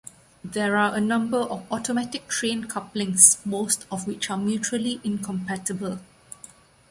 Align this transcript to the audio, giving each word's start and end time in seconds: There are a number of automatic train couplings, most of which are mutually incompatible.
There 0.43 0.77
are 0.77 0.95
a 0.95 0.99
number 0.99 1.37
of 1.37 1.71
automatic 1.71 2.27
train 2.27 2.63
couplings, 2.63 3.37
most 3.45 3.85
of 3.91 4.07
which 4.07 4.31
are 4.31 4.37
mutually 4.39 4.99
incompatible. 5.03 5.99